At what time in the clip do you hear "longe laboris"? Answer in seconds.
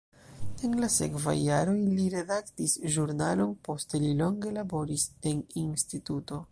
4.25-5.09